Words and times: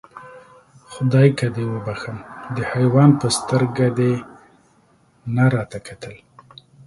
خدایکه 0.91 1.47
دې 1.55 1.63
وبښم، 1.73 2.17
د 2.55 2.57
حیوان 2.71 3.09
په 3.19 3.27
سترګه 3.37 3.87
دې 3.99 4.13
نه 5.35 5.45
راته 5.55 5.79
کتل. 5.87 6.15